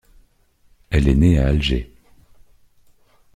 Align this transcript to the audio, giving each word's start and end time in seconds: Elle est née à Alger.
Elle 0.89 1.07
est 1.07 1.13
née 1.15 1.37
à 1.37 1.45
Alger. 1.49 1.93